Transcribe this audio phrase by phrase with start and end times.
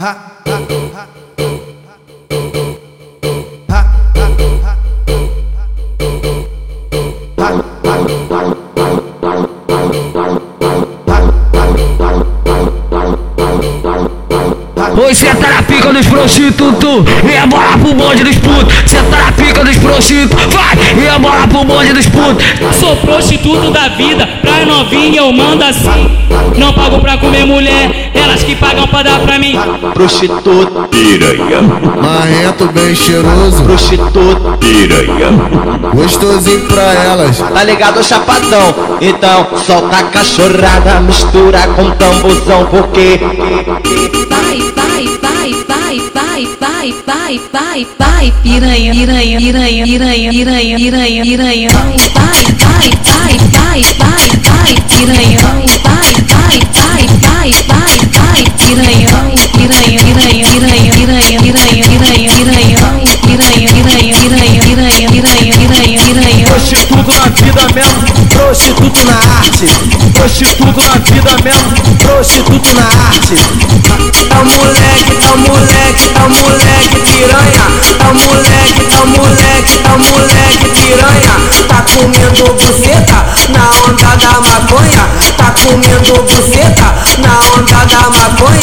[0.00, 0.06] Oi,
[15.16, 19.64] senta na pica dos prostitutos E a bola pro bonde dos putos Senta na pica
[19.64, 20.76] dos prostitutos Vai!
[20.96, 22.44] E a bola pro bonde dos putos
[22.78, 26.08] Sou prostituto da vida, pra novinha eu mando assim.
[26.56, 28.27] Não pago pra comer mulher, pagam
[28.98, 29.56] pra dar pra mim.
[29.94, 31.62] prostituta, piranha,
[32.02, 35.30] Marrento bem cheiroso, prostituta, piranha,
[35.94, 37.38] gostosinho pra elas.
[37.38, 38.74] tá ligado chapadão?
[39.00, 43.20] Então solta a cachorrada, mistura com tambuzão, porque
[44.28, 51.22] vai, vai, vai, vai, vai, vai, vai, vai, vai, piranha, piranha, piranha, piranha, piranha, piranha,
[51.22, 52.90] piranha, vai, vai, vai,
[53.52, 56.07] vai, vai, vai, piranha, vai, vai,
[70.78, 73.34] Na vida mesmo, prostituto na arte.
[74.28, 77.64] tá o moleque, tá o moleque, tá o moleque piranha,
[77.98, 81.34] tá o moleque, tá o moleque, tá o moleque piranha,
[81.66, 85.04] tá comendo buceta na onda da maconha,
[85.36, 88.57] tá comendo buceta na onda da maconha.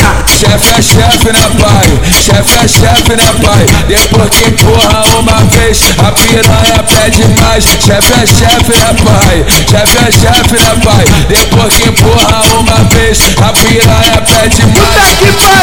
[0.45, 1.88] Chefe é chefe, né pai?
[2.11, 3.65] Chefe é chefe, né pai?
[3.88, 7.63] Depois que empurra uma vez, a piranha pede mais.
[7.63, 9.45] Chefe é chefe, né pai?
[9.67, 11.05] Chefe é chefe, né pai?
[11.27, 15.55] Depois que empurra uma vez, a piranha pede mais.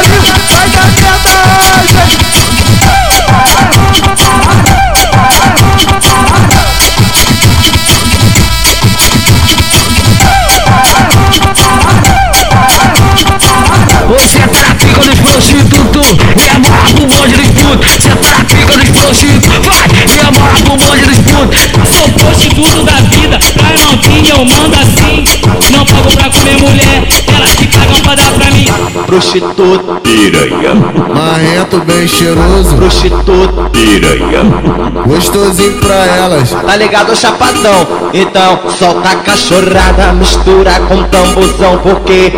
[29.12, 30.74] Prostituta, piranha,
[31.14, 34.42] Marrento bem cheiroso, prostituta, piranha,
[35.06, 36.48] gostosinho pra elas.
[36.48, 37.86] tá ligado chapadão?
[38.14, 42.32] Então solta a cachorrada, mistura com tambuzão, porque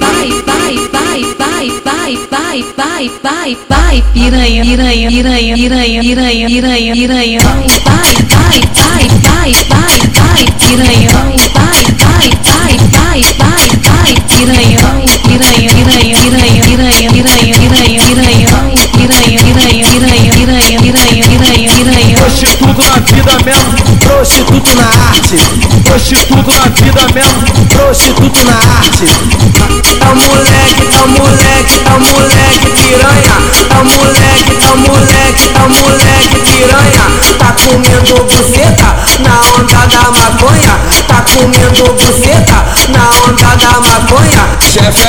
[0.00, 6.94] vai, vai, vai, vai, vai, vai, vai, vai, vai, piranha, piranha, piranha, piranha, piranha, piranha,
[6.94, 11.39] piranha, vai, vai, vai, vai, vai, vai, piranha, vai, vai,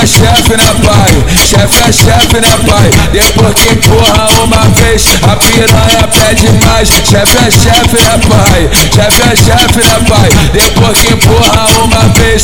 [0.02, 1.12] é chefe, né pai?
[1.38, 2.90] Chefe é chefe, né pai?
[3.12, 6.88] Depois que empurra uma vez, a piranha pede mais.
[6.90, 8.70] Chefe é chefe, né pai?
[8.96, 10.30] Chefe é chefe, né pai?
[10.54, 12.44] Depois que empurra uma vez,